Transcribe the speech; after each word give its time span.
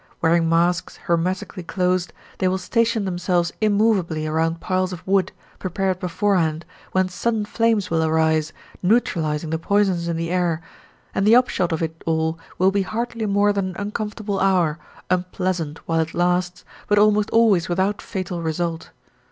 Wearing 0.19 0.49
masks 0.49 0.97
hermetically 0.97 1.61
closed, 1.61 2.11
they 2.39 2.47
will 2.47 2.57
station 2.57 3.05
themselves 3.05 3.53
immovably 3.61 4.25
around 4.25 4.59
piles 4.59 4.91
of 4.91 5.05
wood, 5.05 5.31
prepared 5.59 5.99
beforehand, 5.99 6.65
whence 6.91 7.13
sudden 7.13 7.45
flames 7.45 7.91
will 7.91 8.03
arise, 8.03 8.51
neutralising 8.81 9.51
the 9.51 9.59
poisons 9.59 10.07
in 10.07 10.17
the 10.17 10.31
air, 10.31 10.59
and 11.13 11.27
the 11.27 11.35
upshot 11.35 11.71
of 11.71 11.83
it 11.83 12.01
all 12.07 12.39
will 12.57 12.71
be 12.71 12.81
hardly 12.81 13.27
more 13.27 13.53
than 13.53 13.69
an 13.69 13.75
uncomfortable 13.77 14.39
hour, 14.39 14.79
unpleasant 15.11 15.77
while 15.87 15.99
it 15.99 16.15
lasts, 16.15 16.65
but 16.87 16.97
almost 16.97 17.29
always 17.29 17.69
without 17.69 18.01
fatal 18.01 18.41
result. 18.41 18.89